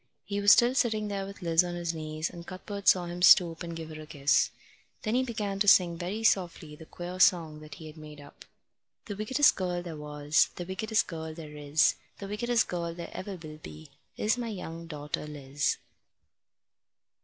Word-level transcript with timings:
He 0.25 0.41
was 0.41 0.51
still 0.51 0.73
sitting 0.73 1.09
there 1.09 1.27
with 1.27 1.43
Liz 1.43 1.63
on 1.63 1.75
his 1.75 1.93
knees, 1.93 2.27
and 2.31 2.47
Cuthbert 2.47 2.87
saw 2.87 3.05
him 3.05 3.21
stoop 3.21 3.61
and 3.61 3.75
give 3.75 3.89
her 3.89 4.01
a 4.01 4.07
kiss. 4.07 4.49
Then 5.03 5.13
he 5.13 5.21
began 5.21 5.59
to 5.59 5.67
sing 5.67 5.95
very 5.95 6.23
softly 6.23 6.75
the 6.75 6.87
queer 6.87 7.19
song 7.19 7.59
that 7.59 7.75
he 7.75 7.85
had 7.85 7.97
made 7.97 8.19
up: 8.19 8.43
The 9.05 9.15
wickedest 9.15 9.55
girl 9.55 9.83
there 9.83 9.95
was, 9.97 10.49
The 10.55 10.65
wickedest 10.65 11.05
girl 11.05 11.35
there 11.35 11.55
is, 11.55 11.97
The 12.17 12.27
wickedest 12.27 12.67
girl 12.67 12.95
there 12.95 13.11
ever 13.13 13.35
will 13.35 13.57
be 13.59 13.91
Is 14.17 14.39
my 14.39 14.49
young 14.49 14.87
daughter 14.87 15.27
Liz. 15.27 15.77